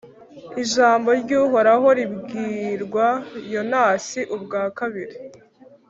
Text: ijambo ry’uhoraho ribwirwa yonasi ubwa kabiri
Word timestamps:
ijambo 0.63 1.09
ry’uhoraho 1.21 1.87
ribwirwa 1.97 3.07
yonasi 3.53 4.19
ubwa 4.35 4.61
kabiri 4.77 5.15